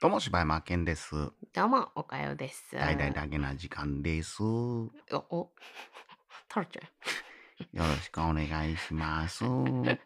[0.00, 1.14] どうも柴山健です。
[1.14, 2.64] どうも、おかよです。
[2.72, 4.42] 大々だけな時間です。
[4.42, 5.52] よお、お、
[6.48, 7.86] タロちゃん。
[7.86, 9.44] ろしくお願いします。
[9.44, 9.98] は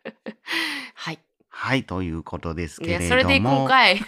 [1.13, 1.21] い。
[1.49, 3.99] はい、ということですいや、けれそれでども、今回。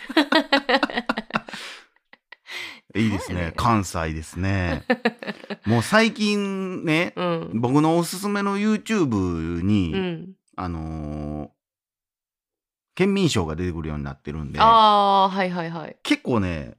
[2.97, 3.53] いいですね。
[3.55, 4.83] 関西ですね。
[5.67, 7.51] もう最近ね、うん。
[7.61, 10.33] 僕のおすすめの YouTube に、うん。
[10.57, 11.56] あのー
[12.97, 15.97] 県民賞が出てくるようになってるんで、ああ、はいはいはい。
[16.03, 16.77] 結構ね、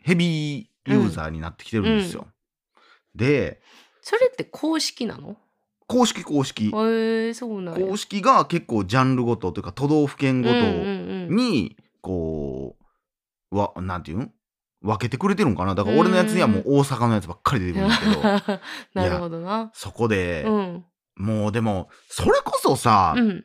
[0.00, 2.26] ヘビーユーザーになってきてるんですよ。
[3.14, 3.60] で、
[4.00, 5.36] それって公式なの？
[5.86, 6.70] 公式公式。
[6.72, 7.86] へえそうなんや。
[7.86, 10.68] 公式が結構ジャンルごとというか都道府県ごとうんうん
[11.30, 12.76] うんにこ
[13.50, 14.32] うわなんていうん
[14.82, 15.74] 分けてくれてるんかな？
[15.74, 18.60] だから俺のやつにはもう大阪のやつばっかり出てくるんだけど
[18.94, 19.72] なるほどな。
[19.74, 20.84] そこで、うん。
[21.16, 23.44] もうでもそれこそさ、うん。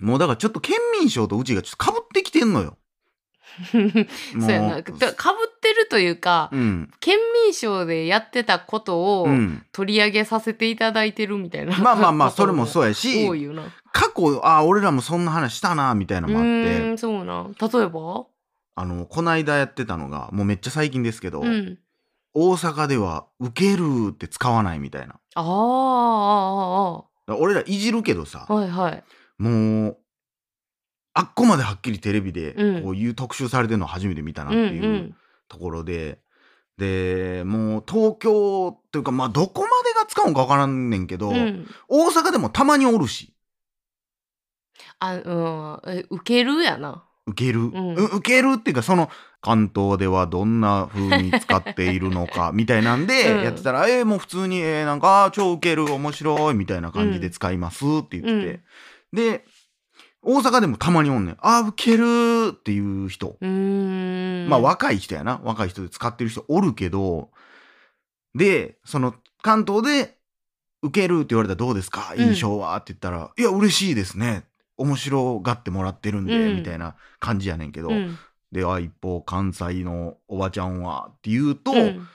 [0.00, 2.76] もうだからちょっと県民賞とうちがちょっとかぶってきてんのよ。
[3.72, 3.90] も
[4.42, 4.82] そうやな。
[4.82, 11.76] だかぶってるというか、うん県民賞でやってたことをうん、取り上げさせていただいてるみたいな。
[11.78, 13.26] まあまあまあ それもうそうやし。
[13.92, 17.54] 過去あ俺らもそんな話したなみたいなうのもあってそうなん。
[17.58, 18.26] 例えば？
[18.78, 21.78] あのこないだやってたのがもうめっちゃ最近ですけど、うん。
[22.34, 25.14] 大阪では「受ける」って使わないみたいな。
[25.34, 29.04] ああ、あだから俺らいじるけどさあ、ああ、はいはい。
[29.38, 29.98] もう
[31.14, 32.82] あっこまではっきりテレビでうん。
[32.82, 35.16] こういう特集されてるの初めて見たなっうんていううん
[35.48, 36.18] ところで、
[36.76, 41.66] でもう東京というかまあどこまでが使うんか分からんねんけど、うん。
[41.88, 43.32] 大阪でもたまにおるし。
[44.98, 45.80] あ、うん。
[45.86, 47.04] え受けるやな。
[47.26, 47.94] 受ける、ん。
[47.94, 49.08] う受けるっていうかその
[49.40, 53.44] 関東ではどんな風に使っているのか みたいなんでうん。
[53.44, 58.60] やってたら、えーもう普通に、えーなんかあー超受ける面白いみたいな感じで使いますって言ってて、
[59.16, 59.44] で
[60.22, 61.36] 大阪でもたまにおんねん。
[61.40, 63.46] あー受けるっていう人、う。
[63.46, 65.40] まあ若い人やな。
[65.42, 67.30] 若い人で使ってる人おるけど
[68.34, 70.18] でその関東で
[70.82, 72.12] 受けるって言われたらどうですか？
[72.16, 72.24] うん。
[72.26, 74.44] 印象は、って言ったら「いや嬉しいですね。
[74.76, 76.56] 面白がってもらってるんで」うん。
[76.56, 78.18] みたいな感じやねんけど、うん。
[78.52, 81.08] であ一方関西のおばちゃんは？
[81.10, 82.08] って言うと、うん。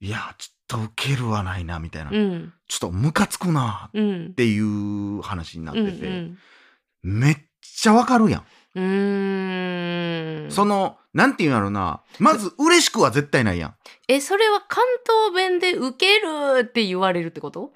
[0.00, 2.52] いやちょっと受けるはないなみたいな、うん。
[2.68, 4.30] ちょっとムカつくなうんっ。
[4.30, 6.32] ていう話になってうんて、
[7.02, 8.44] めっちゃわかるやん。
[8.74, 8.80] う
[10.46, 10.50] ん。
[10.50, 13.74] そのなんていうんやろなまず嬉しくは絶対ないやん。
[14.06, 17.72] え、それは関東弁で受けるって言われるってこと？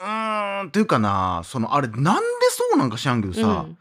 [0.00, 2.02] うーんっていうかなそのあれなんで
[2.50, 3.78] そうなんか知らんけどさ、うん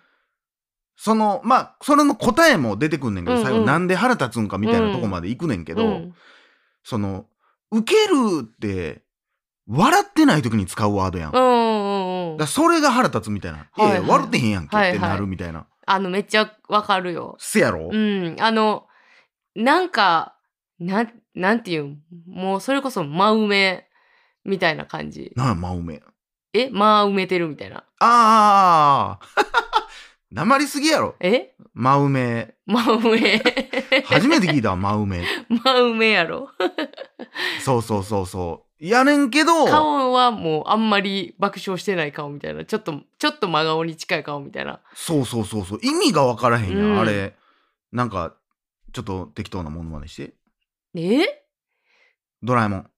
[1.00, 6.14] そのまあそれの答えも出てくんねんけど、うんうん最後なんで腹立つんかみたいなとこまで行くねんけど、うん
[6.84, 7.28] その
[7.72, 9.04] 受けるって
[9.68, 11.32] 笑ってない時に使うワードやん。
[11.32, 13.58] うんうんうんらそれが腹立つみたいな。
[13.58, 15.66] いやいやはいはい笑ってへんやんけってはいはいなるみたいな。
[15.86, 17.36] あの、めっちゃわかるよ。
[17.40, 18.36] せやろ、うん。
[18.40, 18.88] あの、
[19.56, 20.36] なんか、
[20.80, 22.02] なん、なんていうん？
[22.28, 23.88] もうそれこそ真埋め
[24.44, 25.32] みたいな感じ。
[25.36, 26.04] なんや真埋め。
[26.54, 26.70] え？
[26.70, 27.86] 真埋めてるみたいな。
[28.00, 29.20] ああ
[30.32, 31.16] なまりすぎやろ。
[31.20, 31.54] え？
[31.74, 32.56] 真埋め。
[32.66, 33.42] 真埋め。
[34.06, 35.26] 初めて聞いたわ真埋め。
[35.50, 36.50] 真埋めやろ。
[37.62, 38.86] そうそうそうそう。
[38.86, 42.66] やねんけど、顔はもうあんまり爆笑してない顔みたいな。
[42.66, 44.82] ちょっと、ちょっと真顔に近い顔みたいな。
[44.94, 45.80] そうそうそうそう。
[45.82, 46.80] 意味がわからへんやん。
[46.80, 47.36] うんあれ。
[47.92, 48.36] なんか、
[48.94, 50.34] ちょっと適当なものまでして。
[50.96, 51.26] え？
[52.44, 52.90] ドラえもん。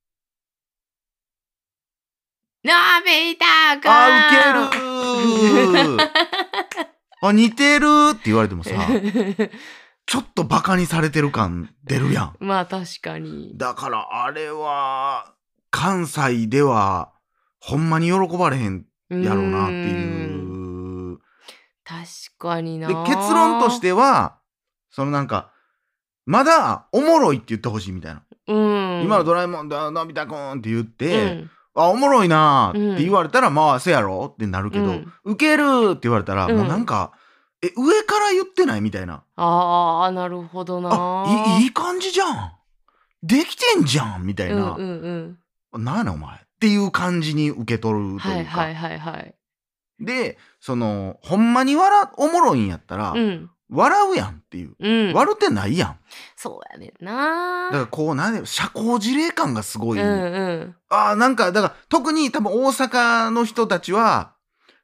[2.61, 2.73] の
[3.05, 3.45] び太
[3.81, 6.09] くんあ、ウケるー
[7.21, 8.71] あ、似てるって言われてもさ、
[10.05, 12.35] ちょっとバカにされてる感出るやん。
[12.39, 13.53] まあ確かに。
[13.55, 15.33] だからあれは、
[15.71, 17.11] 関西では、
[17.59, 21.19] ほんまに喜ばれへんやろうなっていう。
[21.83, 22.05] 確
[22.37, 22.87] かにな。
[22.87, 24.37] で、結論とし、ては、
[24.89, 25.51] そのなんか、
[26.25, 28.23] まだおもろいって言ってほしいみたいな。
[28.47, 37.13] うん、今のドラえもんだ、のび太くんって言って、うんあ、おもろいなーって言われたら、まあ、せやろってなるけど、うん受けるって言われたら、うんもうなんか、
[37.61, 38.81] え、上から言ってない？
[38.81, 39.23] みたいな。
[39.35, 40.89] ああ、なるほどな。
[40.91, 42.51] あ、いいいい感じじゃん。
[43.21, 44.75] できてんじゃんみたいな。
[44.77, 45.37] うんうん
[45.73, 45.83] うん。
[45.83, 46.35] なんやねんお前。
[46.37, 48.51] っていう感じに受け取るとはいいうか。
[48.51, 49.35] はいはいはい。
[49.99, 53.49] で、その、ほんまに笑、おもろいんやったら、うん。
[53.69, 54.75] 笑うやんっていう。
[54.79, 55.13] うん。
[55.13, 55.99] 笑ってないやん。
[56.37, 57.65] そうやねんな。
[57.65, 60.01] だからこう、なんで、社交辞令感がすごい。
[60.01, 60.75] うんうん。
[60.89, 64.33] ああ、なんか、だから、特に多分大阪の人たちは、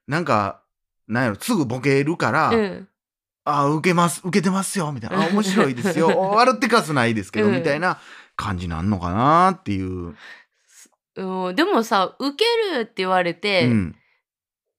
[0.07, 0.61] なんか、
[1.07, 2.87] なんやろ、すぐボケるから、うん。
[3.43, 5.23] ああ、受けます、受けてますよ、みたいな。
[5.23, 6.07] あ面白いですよ。
[6.35, 7.99] 笑ってかすないですけど、うんみたいな
[8.35, 10.15] 感じなんのかなっていう。
[11.17, 13.95] うん、でもさ、受けるって言われうて、ん。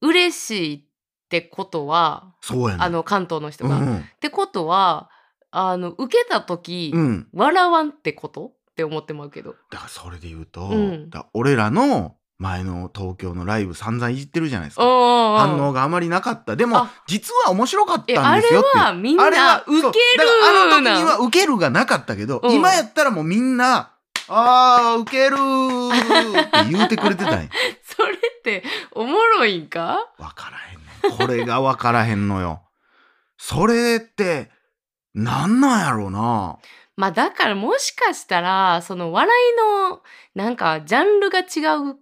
[0.02, 0.84] 嬉しいっ
[1.28, 2.82] てことは、そうやねん。
[2.82, 3.78] あの、関東の人が。
[3.78, 4.05] っうん。
[4.20, 5.11] てことは、
[5.50, 7.28] あの受けた時、うん。
[7.32, 8.56] 笑わんってこと？
[8.73, 14.82] って思ってまうけどだからそれで言うと、うん俺らの前の東京のライブ散々いじってるじゃないですか。
[14.82, 16.54] 反反応があまりなかった。
[16.56, 18.84] でもあ、実は面白かったんえあれですよっていう。
[18.84, 19.90] はみんなあれは受ける
[20.44, 23.92] あの時なには受けるがなかったけど、うん今やったらもうみんな、
[24.28, 27.48] あー、受けるーって言うてくれてたんや。
[27.84, 30.06] それっておもろいんか？
[30.18, 31.18] わからへんねん。
[31.18, 32.62] これがわからへんのよ。
[33.38, 34.50] それって、
[35.14, 36.58] なんなんやろうな。
[36.96, 39.56] まあだからもしかしたらその笑い
[39.90, 40.00] の
[40.34, 41.42] なんかジャンルが違
[41.90, 41.96] う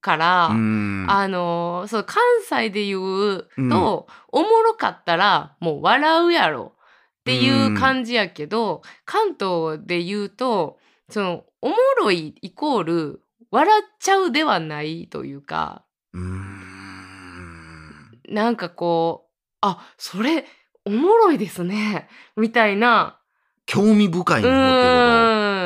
[0.00, 1.06] から、うん。
[1.08, 6.74] あのそう関西で言うと、おもろかったらもう笑うやろ
[7.20, 10.78] っていう感じやけど、関東で言うと
[11.08, 16.18] そのおもろいイコール笑っちゃうではないというかう。
[18.32, 19.30] なんかこう
[19.62, 20.44] あそれ
[20.84, 23.18] おもろいですねみたいな
[23.64, 24.88] 興味深いうの方ってこと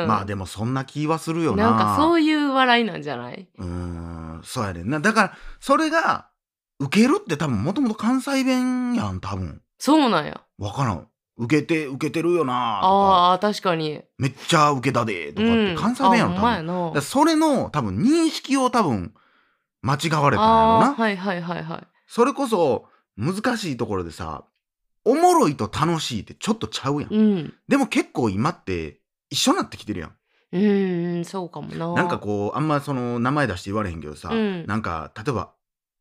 [0.03, 1.71] ーんまあでもそんな気はするよな。
[1.71, 3.47] なんかそういう笑いなんじゃない？
[3.57, 4.99] うーん、そうやねんな。
[4.99, 6.29] だから、それが、
[6.79, 9.61] 受けるって多分もともと関西弁やん、多分。
[9.79, 11.07] そうなんやわからん。
[11.37, 17.01] 受けて、受けてるよなとか、あー確かにめっちゃ受けたで、とかってうん関西弁やろ、あほ多分。
[17.01, 19.13] それの多分認識を多分
[19.81, 20.93] 間違われたんやろな。
[20.93, 22.85] はいはいはいはいそれこそ
[23.17, 24.45] 難しいところでさ、
[25.05, 27.13] おもろいと楽しいってちょっとちゃうやん。
[27.13, 28.99] うんでも結構今って
[29.29, 30.15] 一緒になってきてるやん。
[30.53, 31.93] うーんそうかもな。
[31.93, 34.65] なんかこう、あんまその名前出して言われへんけどさ、うん。
[34.67, 35.51] なんか例えば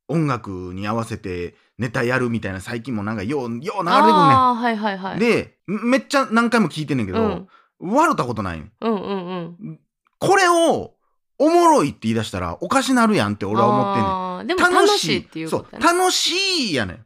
[0.08, 5.16] 音楽に合わせてネタやるみたいな最近もなんかよう、よう流れてくんねあーはいはいはい。
[5.16, 5.18] ん。
[5.18, 7.48] で、めっちゃ何回も聞いてんねんけど、うん。
[7.80, 8.72] 笑ったことないねん。
[8.80, 9.80] うんうんうん。
[10.18, 10.94] これを
[11.38, 14.58] おもろいって言い出したらおかしなるやんって俺は思ってんねん。
[14.58, 16.74] でも楽しいっていうこ楽しい。
[16.74, 17.04] やねん。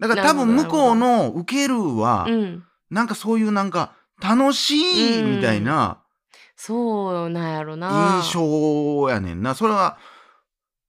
[0.00, 2.64] だから多分なるほど向こうの受けるは、うん。
[2.90, 6.02] なんかそういうなんか楽しいみたいな
[6.60, 9.54] そうなんやろな印象やねんな。
[9.54, 9.96] それは、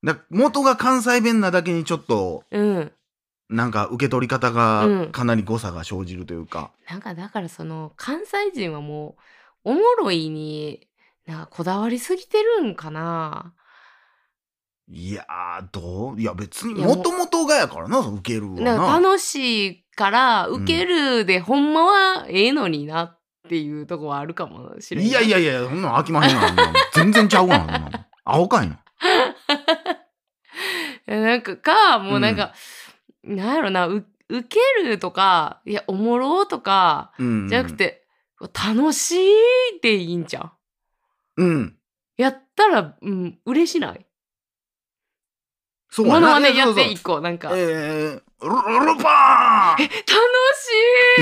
[0.03, 2.91] だ元が関西弁なだけにちょっとうん
[3.49, 6.71] なんか受け取り方うがんかなり誤差が生じるというか。
[6.89, 9.15] なんかだからその関西人はも
[9.63, 10.87] うおもろいに
[11.27, 13.53] なんかこだわりすぎてるんかな
[14.91, 16.19] いやー、どう？
[16.19, 19.07] いや別にもともとがやからな、受けるはなんかな。
[19.07, 23.18] 楽しいから受けるで、ほんまはええのになっ
[23.49, 26.73] ていうとこはあるかもしれないいやいやいや、そんなん飽きまへんがな。
[26.93, 27.65] 全然ちゃうわな。
[27.65, 28.79] そんなの青かいな。
[31.07, 32.53] えなんかかもうなんか、
[33.23, 37.47] なんやろなう受けるとかいやおもろとかうん。
[37.49, 37.75] じゃなく。
[37.75, 38.05] て、
[38.39, 40.51] 楽しいでいいんじゃん
[41.37, 41.75] うん。
[42.17, 44.05] やったら、うん、嬉しない？
[45.91, 48.21] そうものはねやって一個なんか、えー、ルル
[49.01, 49.89] パーン楽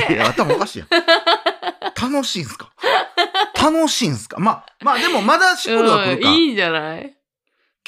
[0.10, 0.88] しい頭おかしいやん。
[2.00, 2.72] 楽しいんすか？
[3.62, 4.40] 楽しいんすか？
[4.40, 6.30] まあ、まあでもまだしっくりはくるか。
[6.30, 7.14] うん、いいんじゃない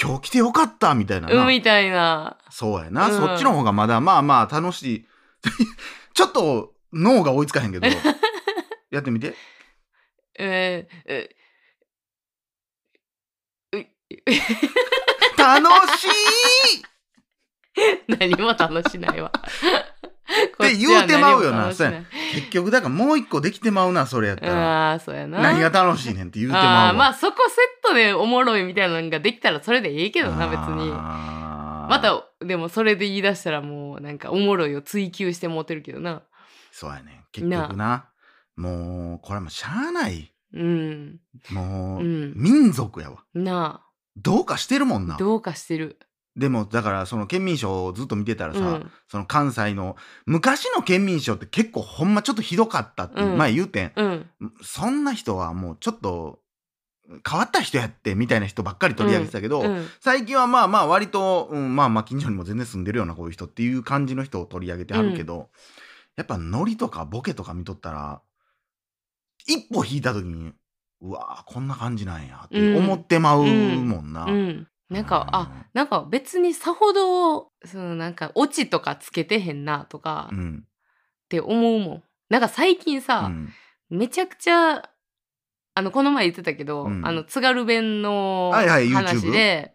[0.01, 1.42] 今日来てよかったみたいなな。
[1.42, 5.06] うんみたいなそうやな、うんそっちの方がまだまあまあ楽しい。
[6.13, 7.88] ちょっと脳が追いつかへんけど、
[8.92, 9.36] やってみて。
[10.38, 11.36] えーえ
[15.38, 15.68] 楽
[15.98, 16.10] しい
[18.07, 19.31] 何も楽しないわ。
[20.62, 24.54] って言うてまうよなこっちは何も楽しない結局だからもう一個できてまうな、それやったら。
[24.92, 25.42] ああ、そうやな。
[25.42, 26.89] 何が楽しいねんって言うてまうあわ。
[26.89, 36.22] あまあそこセットでおもろいみたいなのができたらそれでいいけどな別にまたでもそれで言い出したらもうなんかおもろいを追求して持てるけどな
[36.72, 38.06] そうやね結局な。
[38.56, 40.34] もう、これはもうしゃあない。
[40.54, 41.20] うん
[41.51, 43.24] もう、うん民族やわ。
[43.34, 43.82] な
[44.18, 45.16] どうかしてるもんな。
[45.16, 45.98] あどうかしてる
[46.39, 48.91] でも、だから、その県民賞をずっと見てたらさ、うん。
[49.10, 53.38] その関西の、昔の県民賞って結構ほんまちょっとひどかったって、うん。
[53.38, 53.91] 前言うてん。
[53.96, 54.25] うん。
[54.62, 56.39] そんな人はもうちょっと、
[57.29, 59.88] 変わった人やって、みたいな人ばっかり取り上げてたけど、うん。
[60.00, 65.50] 最近はまあまあ割と、うん、まあまあ近所にも全然住んでるようなこういう人っていう感じの人を取り上げてはるけど、
[66.15, 68.22] やっぱノリとかボケとか見とったら、
[69.46, 70.53] 一歩引いた時に、
[71.01, 74.27] うわーこんな感じなんやって思ってまうもんな。
[74.89, 80.63] うんなんかあなんか別にさほどそのなんかオチとかつけてへんなとかっうん。
[81.29, 83.53] て思うもんなんか最近うさ、ん。
[83.89, 84.89] めちゃくちゃ
[85.75, 89.74] あのこの前言ってたけど、うんあの津軽弁のはいはい話で、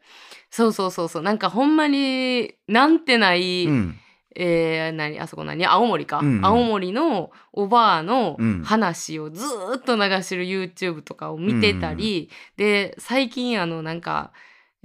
[0.51, 3.97] そうそうそうそうなんかほんまになんてない、うん。
[4.37, 14.33] えー何あそこ何青森か、うんうん青森のおばあのうん話をずーっと流してる YouTube とかを見てたり、で最近あのなんか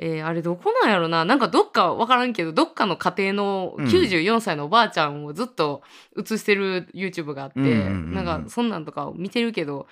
[0.02, 1.26] えーあれどこなんやろな。
[1.26, 3.86] なんかどっかわからんけどどっかの家庭のうん。
[3.86, 5.82] 94歳のおばあちゃんをずっと
[6.18, 9.88] 映してる YouTube があって、うんなんかそんなんとかを見てるけど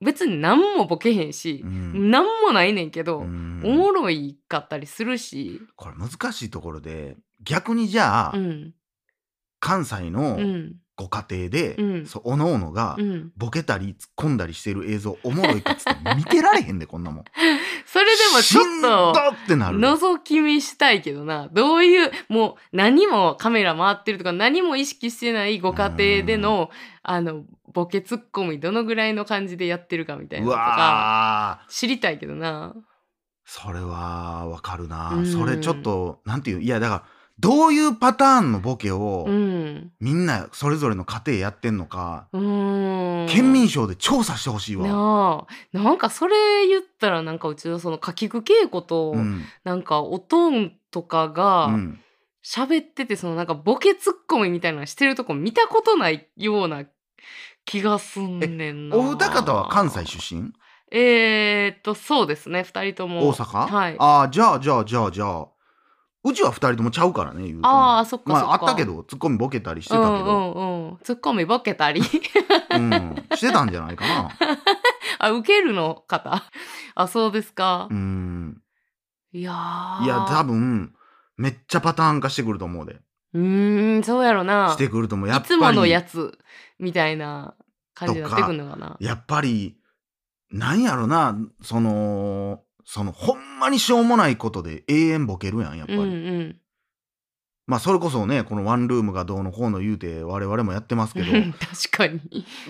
[0.00, 2.10] 別に何もボケへんしう、ん。
[2.10, 3.60] 何もないねんけど、うん。
[3.64, 8.74] おもろいかったりするし、これ難しいところで逆にじゃあ、うん。
[9.60, 10.74] 関西うのん。
[10.96, 12.06] ご家庭で、うん。
[12.06, 17.24] そうおのおのがうん、ボケたり突っ込んだりしてる映像おもろいかっつって見てられへんでこんなもん。
[17.86, 19.54] それでもちょっと。
[19.54, 21.48] 覗き見したいけどな。
[21.52, 26.70] どういうもう何もカメラ回ってるとか何も意識してないご家庭での
[27.02, 32.74] あのボケツッコミどのぐらいの感じでやってるかみたいうなのとか知りたいけどな。
[33.44, 35.26] それはわかるな、うん。
[35.26, 39.92] それちょっとなんていういやだからどういうパターンのボケを、うん。
[40.00, 43.28] みんなそれぞれの家庭やってんのか、うーん。
[43.28, 44.86] 県民賞で調査してほしいわ。
[44.86, 45.78] なあ。
[45.78, 49.44] なんかそれ言ったらなんかうちのそのかきく稽古と、うん。
[49.64, 52.00] なんかおとんとかうがん。
[52.42, 56.84] 喋っててそのなんかボケツッコミみたいなのしてるとこ見たことないような
[57.64, 58.96] 気がすんねんな。
[58.96, 60.52] お二方は関西出身？
[60.92, 62.62] えー、っとそうですね。
[62.62, 63.28] 二人とも。
[63.28, 63.66] 大阪？
[63.66, 63.96] はい。
[63.98, 65.48] ああじゃあじゃあじゃあじゃあ
[66.28, 67.68] うちは二人ともちゃうからね言うても。
[67.68, 68.46] ああそっかそっか。
[68.46, 70.98] まああったけどツッコミボケたりしてたけど、うんうんうん。
[71.02, 72.00] ツッコミボケたり。
[72.00, 73.24] うん。
[73.34, 74.30] してたんじゃないかな。
[75.18, 76.42] あ受けるの方？
[76.94, 78.60] あそうですか、うん。
[79.32, 80.04] いやー。
[80.04, 80.94] いや多分
[81.36, 83.00] めっちゃパターン化してくると思うで。
[83.34, 84.72] うーんそうやろな。
[84.72, 85.28] してくると思う。
[85.28, 85.54] やっぱり。
[85.54, 86.38] いつものやつ
[86.78, 87.54] みたいな
[87.94, 88.96] 感じになってくんのかな？
[89.00, 89.76] やっぱり
[90.50, 96.56] なんやろなそのそのほんまにしょうもないことで永遠ボケるやんやっぱり、うんうん。
[97.66, 101.26] まあそれこそねこのワンルームがどうのこうの言うて我々もやってますけど。
[101.32, 102.20] 確かに。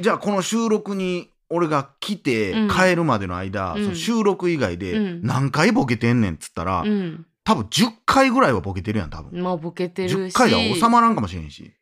[0.00, 2.70] じゃあこの収録に俺が来てうん。
[2.70, 3.84] 帰るまでの間、うん。
[3.84, 5.22] その収録以外でうん。
[5.22, 7.26] 何回ボケてんねんっつったら、うん。
[7.44, 9.40] 多分10回ぐらいはボケてるやん多分。
[9.42, 11.72] まあボケてる10し回では収まらんかもしれんし、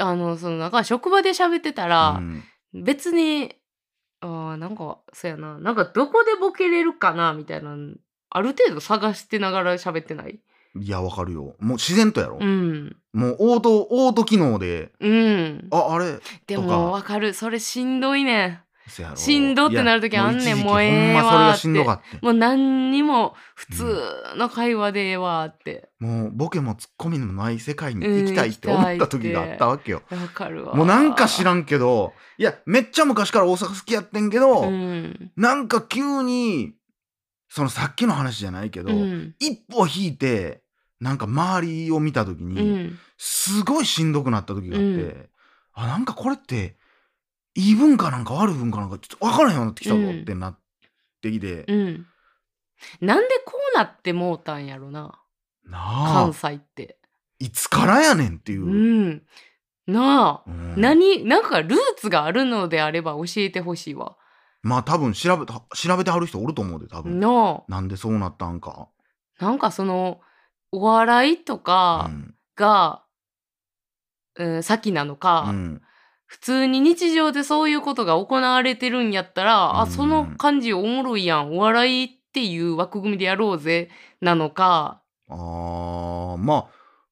[0.00, 2.42] あのそのなんか職場で喋ってたらう、ん。
[2.82, 3.54] 別に
[4.24, 5.58] あーなんかそうやな。
[5.58, 7.76] なんかどこでボケれるかなみたいな
[8.30, 10.40] ある程度探してながら喋ってない？
[10.76, 11.54] いやわかるよ。
[11.60, 12.96] もう自然とやろ、うん。
[13.12, 15.68] もうオートオート機能でうん。
[15.70, 16.18] ああれ？
[16.46, 16.66] でとか。
[16.66, 17.34] もわかる。
[17.34, 18.63] それしんどいね
[19.16, 21.36] しんどってなる時あんねんもうええわーって。
[21.52, 23.96] がしんどかってもう何にも普通
[24.36, 25.88] の会話でええわーって。
[25.98, 35.32] もうボケもツッコミのない世界に行きたいって思った時があったわけよ、わかるわもうなんか知んらんけどいやめっちゃ昔から大阪好きやってんけど、うん。
[35.36, 36.74] なんか急に
[37.48, 39.34] そのさっきの話じゃないけど、うん。
[39.38, 40.62] 一歩引いて
[41.00, 42.98] なんか周りを見た時うに、ん。
[43.16, 45.28] すごいしんどくなった時があって、うん。
[45.72, 46.76] あなんかこれって
[47.54, 50.20] いい文化なんか悪い文化なんかちょっと分からへんようになってきたぞうん。
[50.22, 50.58] ってなっ
[51.22, 52.06] てきて、うん。
[53.00, 55.20] なんでこうなってもうたんやろな。
[55.64, 56.12] なあ。
[56.24, 56.98] 関西って。
[57.38, 58.64] いつからやねんっていう。
[58.64, 58.70] う。
[58.70, 59.22] ん。
[59.86, 60.50] なあ。
[60.50, 60.80] うん。
[60.80, 64.16] 何なんかルーツがあるのであれば教えてほしいわ。
[64.62, 67.64] まあ多分調べた調べてはる人おると思うで多分、なあ。
[67.68, 68.88] なんでそうなったんか。
[69.38, 70.20] なんかその
[70.72, 72.34] お笑いとかうん。
[72.56, 73.04] が、
[74.36, 75.82] うん、先なのか、うん
[76.26, 79.80] 普通に日常でそういうことが行われてるんやったら、うん。
[79.80, 81.56] あその感じおもろいやん。
[81.56, 83.90] お笑いっていう枠組みでやろうぜ。
[84.20, 85.02] なのか。
[85.28, 86.66] あーまあ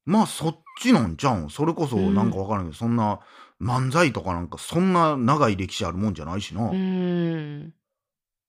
[0.04, 1.50] まあそっちなんちゃうん？
[1.50, 2.14] それこそうん。
[2.14, 3.20] なんかわからんけど、そんな
[3.60, 7.74] 漫才とかなんかそんな長い歴史あるもんじゃないしな、うーん。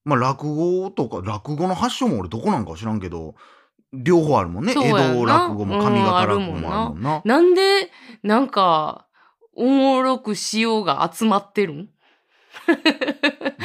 [0.05, 3.36] まあ落語とか落語の発祥も俺どこなんか知らんけど
[3.93, 4.72] 両方あるもんね。
[4.72, 7.22] 江戸落語も上方落語もあるもんな。
[7.24, 7.91] なんで
[8.24, 9.05] なんか
[9.55, 11.86] おもろくしようが集まってるん？
[11.86, 11.91] ど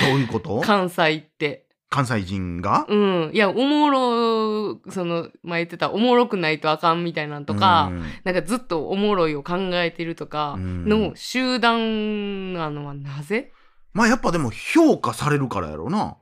[0.07, 0.61] ういうこと？
[0.61, 1.67] 関西って。
[1.91, 2.85] 関西人が？
[2.89, 3.31] うん。
[3.33, 8.05] いや、おもろ、その、前言ってた、おもろくないとあかんみたいなんとか、うん。
[8.25, 10.85] なんかずっとおもろいを考えてるとかうん。
[10.87, 13.53] の集団なのはなぜ？
[13.95, 16.19] まあやっぱでも評価されるからやろな。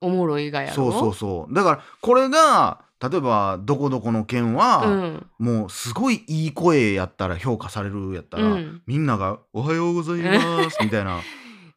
[0.00, 0.74] おもろいがやろ？
[0.74, 1.54] そうそうそう。
[1.54, 5.26] だからこれが例えばどこどこの県は、うん。
[5.38, 11.20] もうすごいいい声やったら評価されるやったら、うんみんなが「おはようございます」 みたいな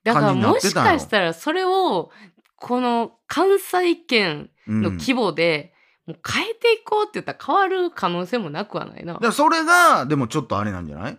[0.04, 2.10] だから感じになっもしてたんよかしたらそれを、
[2.56, 5.74] この関西圏うんの規模で、
[6.08, 9.26] もう変えていこうって言ったら変わる可能性もなくはないなだか。
[9.28, 11.18] らそれがでもちょっとあれなんじゃない？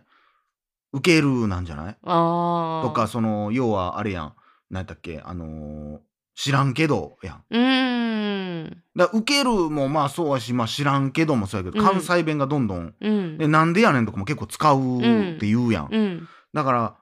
[0.93, 1.95] 受けるなんじゃない？
[2.03, 3.07] とか。
[3.07, 4.33] その要はあれやん
[4.71, 5.21] 何やったっけ？
[5.25, 5.99] あのー
[6.35, 8.83] 知らんけどやんうーん。
[8.97, 13.39] だから受けるもまあそうやし、まあ、知らんけどもそうやけど、うん関西弁がどんどんうん。
[13.39, 15.03] でなんでやねんとかも結構使うっ
[15.39, 16.29] て言うやん、うん。
[16.53, 16.97] だから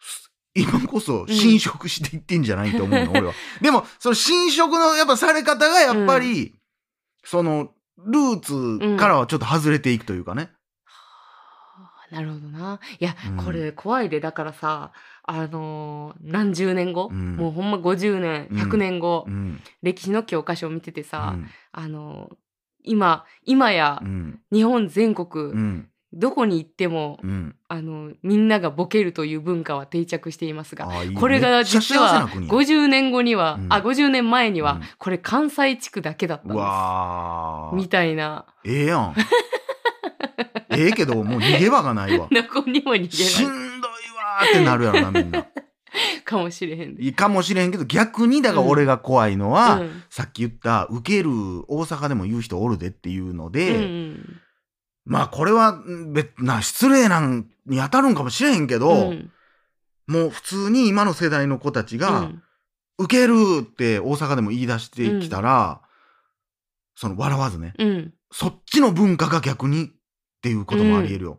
[0.00, 6.54] す今こそ侵食していってんじゃないと思うの、俺は でもその侵食のやっぱされ方がやっぱり、
[7.24, 10.50] そのルーツからはちょっと外れていくというかね。
[12.12, 12.80] はあなるほどな。
[13.00, 13.44] いや、うん。
[13.44, 14.92] これ怖いでだからさ
[15.24, 17.36] あのー何十年後、うん。
[17.36, 18.58] もうほんま50年うん。
[18.60, 19.60] 100年後、うん。
[19.82, 21.48] 歴史の教科書を見ててさ、うん。
[21.72, 22.36] あのー
[22.84, 24.40] 今今やうん。
[24.52, 25.88] 日本全国、うん。
[26.14, 27.56] どこに行っても、うん。
[27.68, 33.72] あのみんながボケるという文化は定着していますがいいこれがめっちゃ実は幸せな国や50年後には、うん。
[33.72, 34.82] あ50年前には、うん。
[34.98, 36.62] これ関西地区だけだったんうです。
[36.62, 37.76] わー。
[37.76, 38.44] みたいな。
[38.64, 39.14] ええやん
[40.76, 42.28] ええけどもう逃げ場がないわ。
[42.32, 43.56] どこにも逃しげない。
[43.78, 45.46] んどいわーってなるやろなみんな。
[46.24, 47.02] かもしれへんで。
[47.02, 50.02] いいかもしれんけど逆にだから俺が怖いのは、うん。
[50.10, 51.30] さっき言った受ける
[51.68, 54.40] 大阪でも言う人おるでっていうので、うん
[55.04, 59.32] まあこれはん別な失礼なんに当たるんかもしれへんけど、うん。
[60.06, 62.42] もう普通に今の世代の子たちうが、ん。
[62.98, 65.80] 受けるって大阪でも言い出してきたら、
[66.94, 67.74] その笑わずね。
[67.78, 68.14] うん。
[68.30, 69.90] そっちの文化が逆に
[70.42, 71.38] っていうこともありえるよ、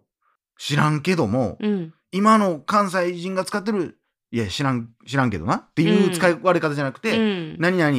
[0.57, 1.93] 知らんけども、うん。
[2.13, 3.99] 今の関西人が使ってる
[4.31, 7.57] いや知らん知らんけどなっていう使い割れ方じゃなくて、うん。
[7.59, 7.97] 何々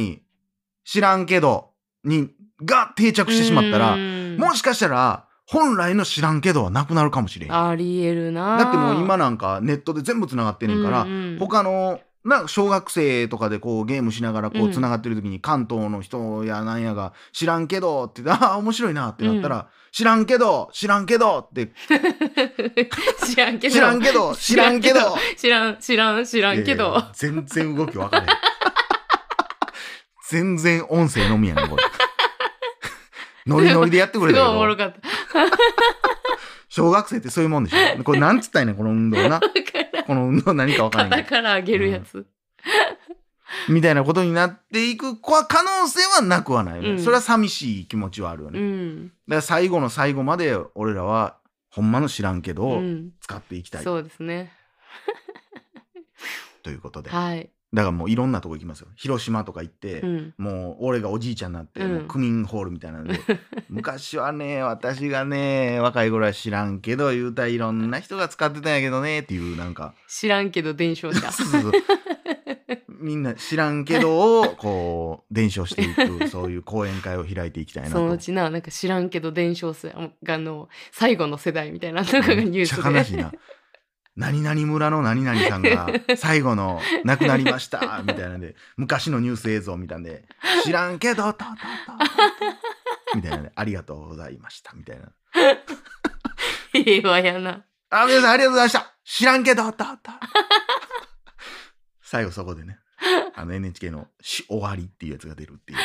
[0.83, 2.31] 知らんけどに
[2.63, 4.37] が定着してしまったら、うん。
[4.39, 7.49] もしかしたら本来の知らんけどはなくなるかもしれん。
[7.49, 11.37] だありえるなってもう今なんかネットで全部つながってんねんから、うんうん。
[11.39, 14.71] 他のな小学生とかでこうゲームしながらこううん。
[14.71, 21.71] つながってる時に関東の人やなんやが知らんけどってああ面白いなってなったら、知らんけど知らんけどって。
[23.25, 23.75] 知らんけど。
[23.75, 24.99] 知らんけど 知らんけど。
[25.37, 27.03] 知らん知らん知らんけど。
[27.13, 28.29] 全然動き分かれへん。
[30.27, 31.83] 全然音声のみやねんこれ。
[33.45, 36.14] ノリノリでやってくれすごいたけどおもろかった
[36.69, 38.03] 小学生ってそういうもんでしょ？
[38.03, 39.39] これなんつったんやねんこの運動な。
[40.07, 41.23] この運動何か分からんけど。
[41.23, 42.27] 肩から上げるやつ、
[43.69, 46.99] みたいなことになっていく可能性はなくはないよね、うん。
[46.99, 49.11] それは寂しい気持ちはあるよね、だうん。
[49.27, 51.37] から最後の最後まで俺らは
[51.71, 53.83] ほんまの知らんけうどん、使っていきたい。
[53.83, 54.51] そうですね。
[56.61, 58.87] ということで、はい、だからもういろんなとこ行きますよ。
[58.95, 61.93] 広島とか行って、うん、もう俺がおじいちゃんになって、うん。
[61.95, 63.19] もう区民ホールみたいなので
[63.69, 69.93] 昔はね私がね若い頃は知らんけど言うたらいろんな人が使ってたんやけどねっていうなんか。
[70.07, 71.29] 知らんけど伝承者。
[72.97, 77.97] みんな知らんけどをこう伝承していくそういう講演会を開いていきたいなと。
[77.97, 83.33] そのうちななんか知らんけど伝承者がの最後の世代みたいなのがニュースめっちゃ悲しいでな
[84.15, 90.25] 何々村の何々さんが 最後の亡くなりましたみたいなんで昔のニュース映像見たんで
[90.63, 91.55] 知らんけどとととと
[93.15, 95.09] みたいなねありがとうございましたみたいな
[96.71, 100.11] 平和やなあ皆さんありがとうございました知らんけどとと
[102.01, 102.79] 最後そこでね
[103.35, 105.79] あの NHK のし終わりっていうやつが出るっていう。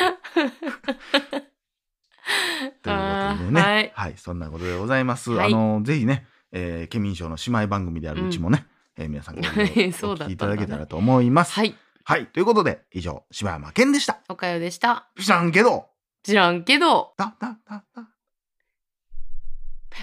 [2.81, 5.31] ということでね、あーはいそんなことでございます。
[5.31, 8.65] はいあのぜひね、えー、ケミン賞の姉妹番組であるうちもね、
[8.97, 11.53] えー皆さんご利用そうお聞きいたんだけたらと思います。
[11.53, 11.75] はい。
[12.03, 14.19] はい、ということで以上柴山健でした。
[14.27, 15.07] おかよでした。
[15.19, 15.85] 知らんけど、
[16.23, 17.13] 知らんけど。
[17.17, 18.03] だだだだ。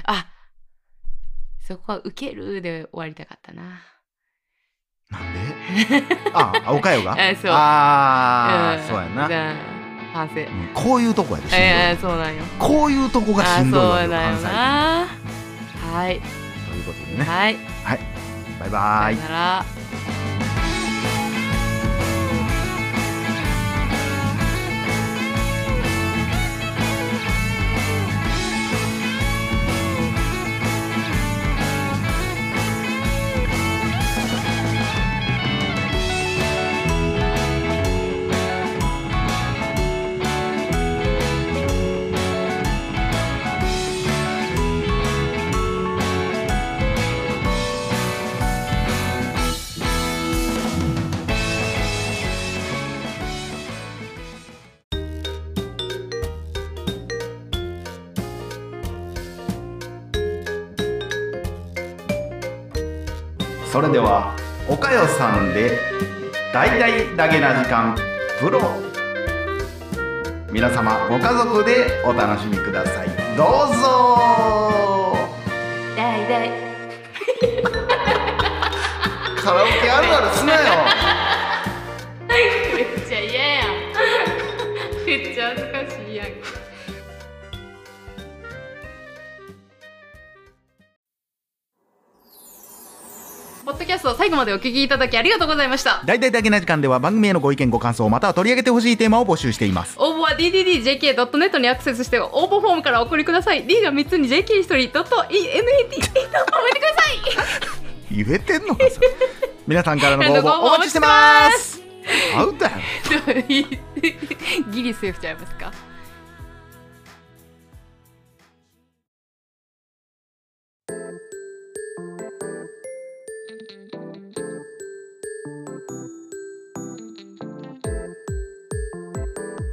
[0.05, 0.27] あ
[1.67, 3.81] そこは受けるで終わりたかったな。
[5.11, 6.03] なんで？
[6.35, 7.13] あ、あおかよが？
[7.13, 7.51] あ そう。
[7.51, 8.89] ああ、ん。
[8.89, 9.55] そうやな。
[10.15, 10.35] 反省。
[10.37, 12.43] うんこういうとこやでしんそうなんよ。
[12.59, 15.07] こういうとこがしあんどいわよそうだよ関な
[15.93, 16.21] はい。
[16.21, 17.25] 西ということでね。
[17.25, 17.57] はい。
[18.61, 20.28] バイバイ
[65.59, 65.77] で
[66.53, 67.97] 大々だけな時間
[68.39, 68.61] プロ。
[70.53, 73.09] 皆様ご家族でお楽しみください。
[73.37, 75.17] どうぞ。
[75.97, 76.51] だいだい
[79.43, 80.59] カラオケあるあるすなよ
[93.89, 96.03] キャストを最後までお聞きいただきありがとうございました。
[96.05, 99.97] 大々だけな時間では番組へのご意見ご感想または取り上げてほしいテーマを募集しています。
[99.99, 103.67] 応募は DDDJK.net にアクセスして応募フォームからお送りください。
[103.67, 107.11] D が3つに JK1 人 .NAT と覚えてくださ
[108.11, 108.15] い。
[108.15, 108.85] 言えてんのか
[109.67, 111.81] 皆さんからのご応募お待ちしてます。
[112.37, 115.73] アウトやろギリセーフちゃいますか？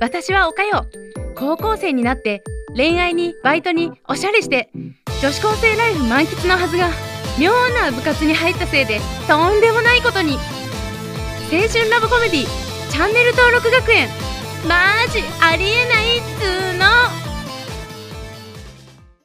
[0.06, 0.86] 私はおかよ
[1.34, 2.44] 高校生になって
[2.76, 4.70] 恋愛にバイトにおしゃれして
[5.20, 6.92] 女子高生ライフ満喫のはずが
[7.40, 10.34] 妙な部活に入ったせいでとんでもないことに。
[11.52, 12.46] 青春ラブコメディ
[12.92, 14.08] チャンネル登録学園。
[14.70, 16.75] マジありえないっつーの。